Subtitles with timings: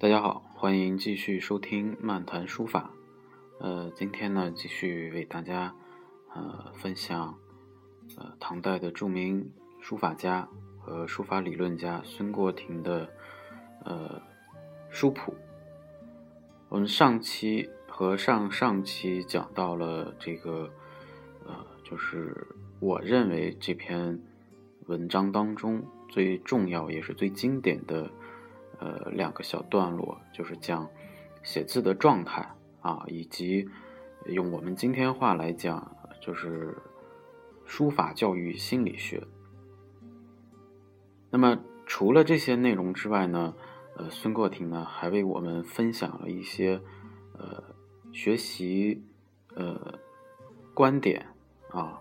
[0.00, 2.90] 大家好，欢迎继续收听漫谈书法。
[3.58, 5.74] 呃，今天呢，继续为大家
[6.34, 7.38] 呃分享
[8.16, 13.10] 呃唐代的著名书法家和书法理论家孙过庭的
[13.84, 14.22] 呃
[14.88, 15.34] 书谱。
[16.70, 20.70] 我们上期和上上期讲到了这个
[21.44, 22.46] 呃，就是
[22.78, 24.18] 我认为这篇
[24.86, 28.10] 文章当中最重要也是最经典的。
[28.80, 30.88] 呃，两个小段落就是讲
[31.42, 32.50] 写字的状态
[32.80, 33.68] 啊，以及
[34.24, 36.78] 用我们今天话来讲，就是
[37.66, 39.22] 书法教育心理学。
[41.28, 43.54] 那么除了这些内容之外呢，
[43.98, 46.80] 呃，孙过庭呢还为我们分享了一些
[47.36, 47.62] 呃
[48.12, 49.04] 学习
[49.54, 49.98] 呃
[50.72, 51.26] 观点
[51.70, 52.00] 啊，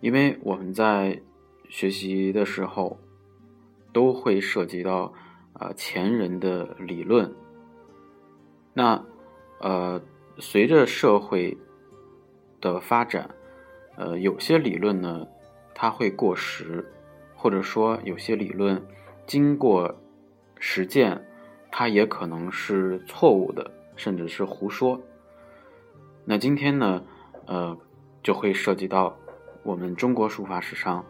[0.00, 1.22] 因为我们在
[1.68, 2.98] 学习的时候
[3.92, 5.14] 都会涉及到。
[5.54, 7.34] 啊，前人的理论，
[8.72, 9.04] 那
[9.60, 10.00] 呃，
[10.38, 11.58] 随着社会
[12.60, 13.28] 的发展，
[13.96, 15.26] 呃，有些理论呢，
[15.74, 16.86] 它会过时，
[17.34, 18.80] 或者说有些理论
[19.26, 19.96] 经过
[20.60, 21.26] 实践，
[21.72, 25.00] 它也可能是错误的，甚至是胡说。
[26.24, 27.02] 那今天呢，
[27.46, 27.76] 呃，
[28.22, 29.16] 就会涉及到
[29.64, 31.04] 我们中国书法史上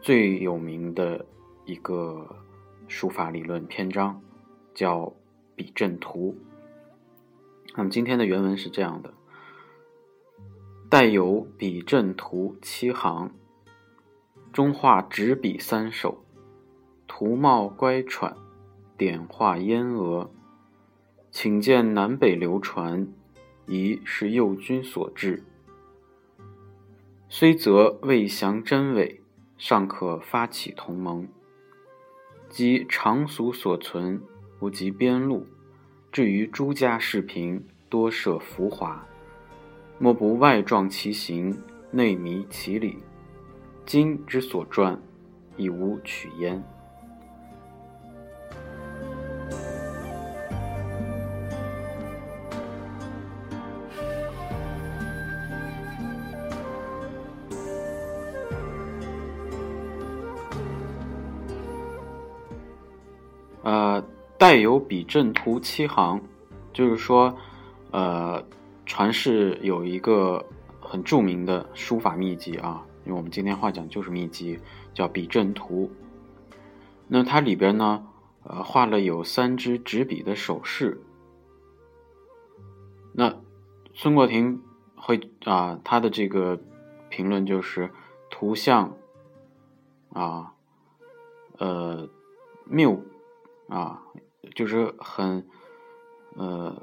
[0.00, 1.26] 最有名的
[1.64, 2.24] 一个。
[2.88, 4.20] 书法理论篇章
[4.74, 5.12] 叫
[5.54, 6.36] 笔阵图。
[7.76, 9.12] 那么今天的原文是这样的：
[10.88, 13.30] 带有笔阵图七行，
[14.52, 16.24] 中画执笔三首，
[17.06, 18.34] 图貌乖喘，
[18.96, 20.30] 点画嫣娥。
[21.30, 23.06] 请见南北流传，
[23.66, 25.44] 疑是右军所制。
[27.28, 29.20] 虽则未详真伪，
[29.58, 31.28] 尚可发起同盟。
[32.48, 34.20] 及常俗所存，
[34.60, 35.44] 无及边路；
[36.10, 39.06] 至于诸家饰品，多涉浮华，
[39.98, 41.56] 莫不外壮其形，
[41.90, 42.96] 内迷其理。
[43.84, 45.00] 今之所传，
[45.56, 46.62] 亦无取焉。
[64.48, 66.18] 带有笔阵图七行，
[66.72, 67.36] 就是说，
[67.90, 68.42] 呃，
[68.86, 70.42] 传世有一个
[70.80, 74.58] 很著名的书法秘籍啊，用我们今天话讲就是秘籍，
[74.94, 75.92] 叫笔阵图。
[77.08, 78.06] 那它里边呢，
[78.42, 80.98] 呃，画了有三只执笔的手势。
[83.12, 83.36] 那
[83.92, 84.62] 孙过庭
[84.96, 86.58] 会啊，他的这个
[87.10, 87.90] 评论就是
[88.30, 88.96] 图像
[90.14, 90.54] 啊，
[91.58, 92.08] 呃，
[92.64, 92.98] 谬。
[93.68, 94.00] 啊，
[94.54, 95.46] 就是很，
[96.36, 96.82] 呃，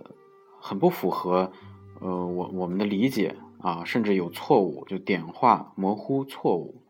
[0.59, 1.51] 很不符合，
[1.99, 6.81] 呃，我我们的理解啊，甚至有错误，就点画模糊错误。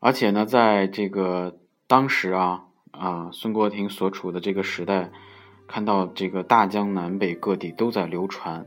[0.00, 5.10] 而且呢，在这个当时啊啊，孙国庭所处的这个时代，
[5.66, 8.66] 看到这个大江南北各地都在流传，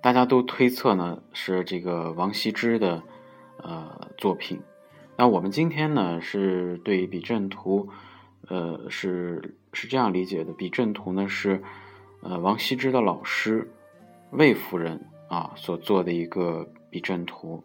[0.00, 3.02] 大家都推测呢是这个王羲之的
[3.62, 4.60] 呃作品。
[5.16, 7.88] 那我们今天呢是对比阵图。
[8.46, 11.62] 呃，是是这样理解的，笔阵图呢是，
[12.22, 13.70] 呃，王羲之的老师
[14.30, 17.62] 魏夫人啊所做的一个笔阵图。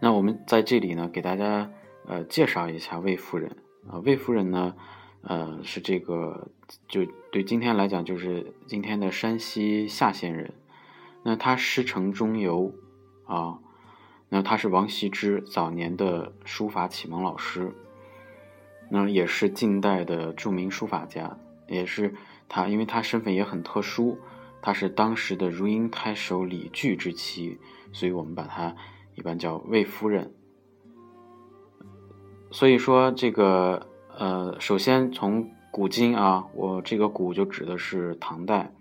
[0.00, 1.70] 那我们在这里呢，给大家
[2.06, 3.56] 呃介绍一下魏夫人
[3.88, 3.98] 啊。
[4.04, 4.74] 魏夫人呢，
[5.22, 6.48] 呃，是这个
[6.86, 10.54] 就对今天来讲，就是今天的山西夏县人。
[11.24, 12.72] 那他师承中游
[13.26, 13.58] 啊，
[14.28, 17.74] 那他是王羲之早年的书法启蒙老师。
[18.90, 22.14] 那也是近代的著名书法家，也是
[22.48, 24.18] 他，因为他身份也很特殊，
[24.62, 27.58] 他是当时的如英太守李据之妻，
[27.92, 28.74] 所以我们把他
[29.14, 30.32] 一般叫魏夫人。
[32.50, 33.86] 所以说这个
[34.16, 38.72] 呃，首先从古今啊，我这个古就指的是唐代，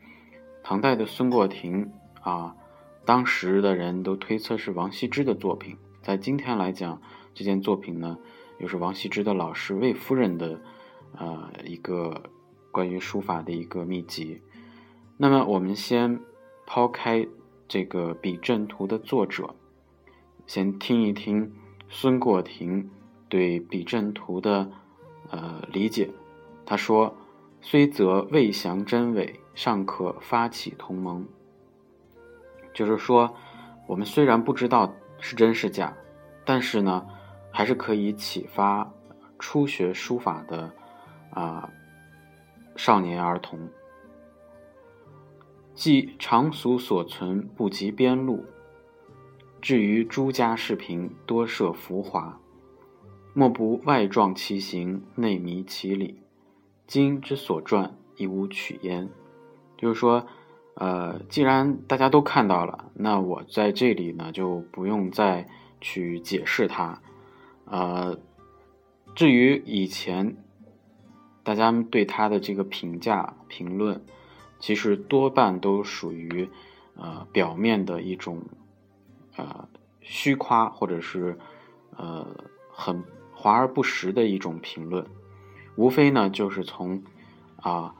[0.63, 2.55] 唐代的孙过庭啊，
[3.05, 5.77] 当时的人都推测是王羲之的作品。
[6.01, 7.01] 在今天来讲，
[7.37, 8.17] 这件作品呢，
[8.57, 10.59] 又是王羲之的老师魏夫人的，
[11.15, 12.23] 呃，一个
[12.71, 14.41] 关于书法的一个秘籍。
[15.17, 16.19] 那么，我们先
[16.65, 17.27] 抛开
[17.67, 19.53] 这个《笔阵图》的作者，
[20.47, 21.53] 先听一听
[21.89, 22.89] 孙过庭
[23.29, 24.71] 对《笔阵图》的
[25.29, 26.09] 呃理解。
[26.65, 27.15] 他说
[27.61, 31.23] ：“虽则未详真伪，尚可发起同盟。”
[32.73, 33.35] 就是说，
[33.85, 35.95] 我们虽然不知道是真是假，
[36.43, 37.05] 但是呢，
[37.57, 38.87] 还是可以启发
[39.39, 40.71] 初学书法的
[41.31, 41.67] 啊
[42.75, 43.67] 少年儿童。
[45.73, 48.45] 既常俗所存，不及边路；
[49.59, 52.39] 至于诸家视频，多涉浮华，
[53.33, 56.21] 莫不外壮其形，内迷其理。
[56.85, 59.09] 今之所传，亦无取焉。
[59.77, 60.27] 就是说，
[60.75, 65.49] 呃，既然大家都看到了，那我在这里呢，就不用再
[65.81, 67.01] 去解释它。
[67.69, 68.17] 呃，
[69.15, 70.35] 至于以前
[71.43, 74.01] 大家对他的这个评价、评论，
[74.59, 76.49] 其实多半都属于
[76.95, 78.41] 呃表面的一种
[79.35, 79.67] 呃
[80.01, 81.37] 虚夸，或者是
[81.95, 82.25] 呃
[82.71, 83.03] 很
[83.33, 85.05] 华而不实的一种评论。
[85.75, 87.03] 无非呢，就是从
[87.57, 87.93] 啊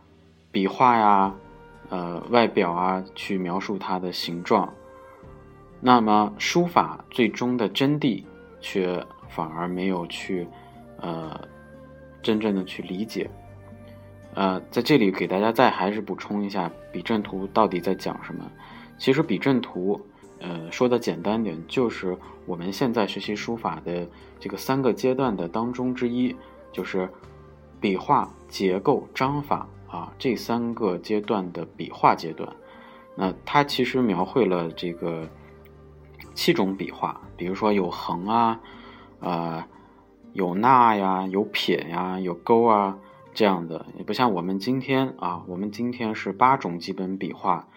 [0.51, 1.35] 笔画呀、
[1.89, 4.73] 呃外表啊去描述它的形状，
[5.79, 8.23] 那么书法最终的真谛
[8.59, 10.47] 却反而没有去
[10.99, 11.39] 呃
[12.21, 13.29] 真正的去理解。
[14.33, 18.49] 呃，在这里给大家再还是补充一下，《笔阵图》到底在讲什么？
[18.97, 19.99] 其实《笔阵图》
[20.45, 24.07] 呃说的简单点，就是我们现在学习书法的
[24.39, 26.35] 这个三个阶段的当中之一，
[26.71, 27.09] 就是。
[27.79, 32.51] 笔画、结构、章法啊，这三个阶段的笔画阶段，
[33.15, 35.29] 那它其实描绘了这个
[36.33, 38.59] 七种笔画，比如说有横啊，
[39.19, 39.65] 呃，
[40.33, 42.97] 有捺呀，有撇呀，有勾啊
[43.33, 47.67] 这样的，也不像我们今天啊，我们今天是八种基本笔画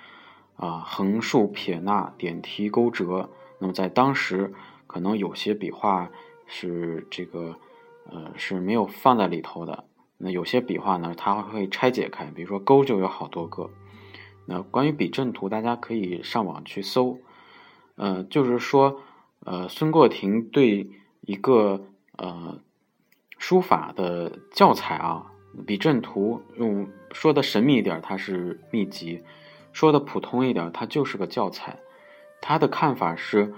[0.57, 3.31] 啊，横竖撇捺点提勾折。
[3.59, 4.53] 那么在当时，
[4.87, 6.11] 可能有些笔画
[6.47, 7.57] 是这个
[8.11, 9.85] 呃是没有放在里头的。
[10.19, 13.71] 那有些笔画呢，它会拆解开，比如说勾就有好多个。
[14.47, 17.19] 那关于笔阵图，大家可以上网去搜。
[17.97, 19.01] 呃，就是说，
[19.45, 20.91] 呃，孙过庭对
[21.31, 21.81] 一个
[22.17, 22.59] 呃
[23.38, 25.31] 书法的教材啊，
[25.65, 29.23] 笔阵图用说的神秘一点，它是秘籍；
[29.73, 31.79] 说的普通一点，它就是个教材。
[32.41, 33.55] 他的看法是，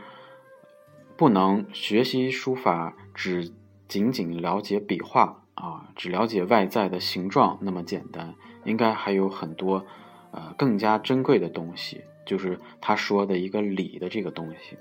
[1.17, 3.51] 不能学习书法只
[3.89, 5.39] 仅仅了解笔画。
[5.55, 8.35] 啊，只了解外在的形状那么简单，
[8.65, 9.87] 应该还有很多，
[10.33, 14.77] 呃，更加珍贵的东西，就是他说的一个理的这个东西。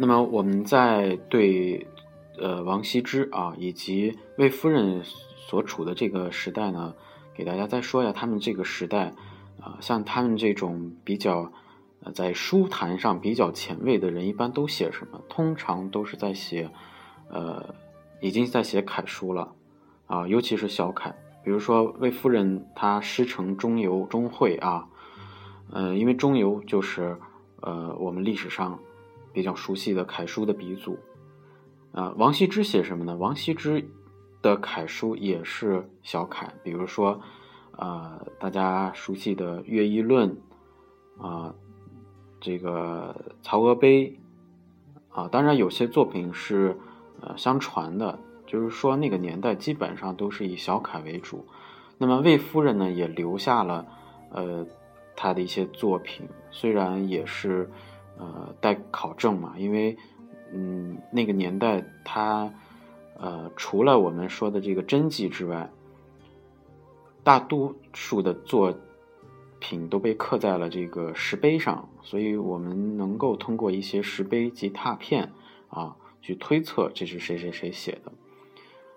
[0.00, 1.84] 那么我们在对，
[2.38, 6.94] 呃，王羲之啊，以及魏夫人所处的这个时代呢，
[7.34, 9.12] 给大家再说一下他们这个时代，
[9.60, 11.52] 啊，像他们这种比较，
[12.14, 15.20] 在书坛上比较前卫的人，一般都写什么？
[15.28, 16.70] 通常都是在写，
[17.30, 17.74] 呃，
[18.20, 19.54] 已经在写楷书了，
[20.06, 21.14] 啊，尤其是小楷。
[21.44, 24.88] 比如说魏夫人，她师承中游、中会啊，
[25.70, 27.18] 呃，因为中游就是，
[27.60, 28.78] 呃，我们历史上。
[29.30, 30.98] 比较熟悉的楷书的鼻祖，
[31.92, 33.14] 啊，王羲之写什么呢？
[33.14, 33.88] 王羲之
[34.42, 37.20] 的楷书也是小楷，比如说，
[37.72, 40.36] 呃，大家熟悉的《乐毅论》，
[41.24, 41.54] 啊，
[42.40, 44.10] 这个《曹娥碑》，
[45.10, 46.78] 啊，当然有些作品是
[47.20, 51.46] 呃相传的，就是说那个年代基本上都是以小楷为主。
[51.98, 53.86] 那么魏夫人呢，也留下了
[54.30, 54.66] 呃
[55.16, 57.70] 她的一些作品，虽然也是。
[58.20, 59.96] 呃，待考证嘛，因为，
[60.52, 62.52] 嗯，那个年代，它，
[63.16, 65.70] 呃，除了我们说的这个真迹之外，
[67.22, 68.74] 大多数的作
[69.60, 75.30] 品都被刻在了这个石碑上，所以我们能够通过一些石碑及拓片
[75.68, 78.12] 啊，去推测这是谁谁谁写的。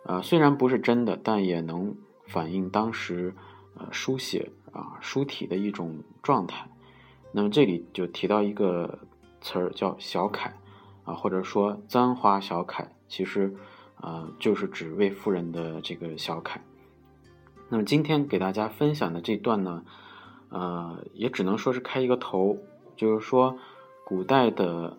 [0.06, 1.94] 呃，虽然不是真的，但也能
[2.26, 3.34] 反映当时
[3.76, 6.70] 呃书写啊书体的一种状态。
[7.34, 9.00] 那么这里就提到一个。
[9.44, 10.54] 词儿叫小楷，
[11.04, 13.56] 啊，或者说簪花小楷，其实，
[14.00, 16.62] 呃，就是指魏夫人的这个小楷。
[17.68, 19.84] 那么今天给大家分享的这段呢，
[20.50, 22.56] 呃，也只能说是开一个头，
[22.96, 23.58] 就是说
[24.04, 24.98] 古代的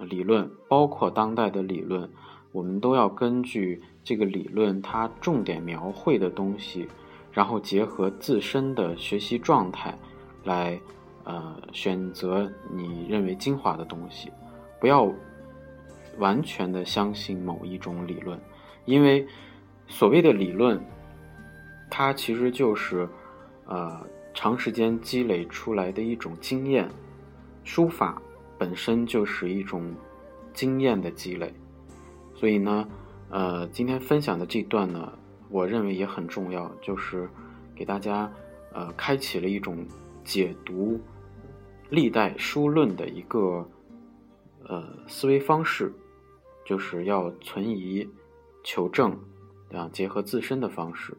[0.00, 2.08] 理论，包括当代的理论，
[2.52, 6.88] 我们都要根据这个理论它重点描绘的东西，
[7.32, 9.96] 然后结合自身的学习状态，
[10.44, 10.80] 来
[11.24, 14.30] 呃选择你认为精华的东西，
[14.80, 15.12] 不要
[16.18, 18.38] 完全的相信某一种理论，
[18.84, 19.26] 因为
[19.86, 20.80] 所谓的理论。
[21.92, 23.08] 它其实就是，
[23.66, 26.88] 呃，长时间积累出来的一种经验。
[27.72, 28.20] 书法
[28.58, 29.94] 本身就是一种
[30.52, 31.54] 经验的积累，
[32.34, 32.88] 所以呢，
[33.28, 35.12] 呃，今天分享的这段呢，
[35.48, 37.30] 我认为也很重要，就是
[37.72, 38.28] 给大家
[38.72, 39.86] 呃开启了一种
[40.24, 40.98] 解读
[41.90, 43.64] 历代书论的一个
[44.64, 45.94] 呃思维方式，
[46.64, 48.04] 就是要存疑
[48.64, 49.16] 求证
[49.72, 51.16] 啊，结合自身的方式。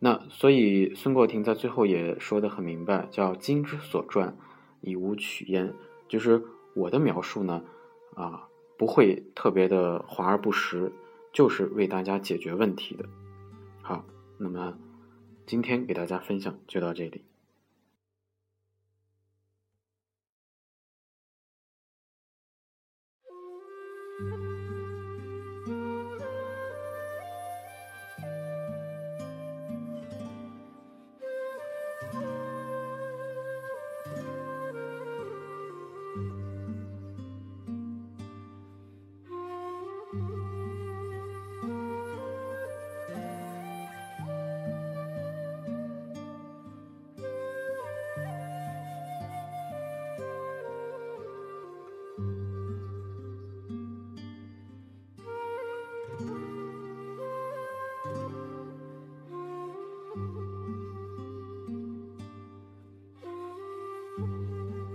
[0.00, 4.36] 那所以孙过庭在最后也说得很明白，叫“今之所传，
[4.80, 5.72] 以无取焉”，
[6.08, 6.42] 就是
[6.74, 7.62] 我的描述呢，
[8.14, 10.92] 啊，不会特别的华而不实，
[11.32, 13.04] 就是为大家解决问题的。
[13.82, 14.04] 好，
[14.38, 14.76] 那么
[15.46, 17.22] 今天给大家分享就到这里。